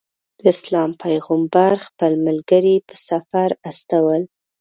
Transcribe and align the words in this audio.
د 0.39 0.41
اسلام 0.53 0.91
پیغمبر 1.03 1.73
خپل 1.87 2.11
ملګري 2.27 2.75
په 2.87 2.95
سفر 3.07 3.49
استول. 3.69 4.21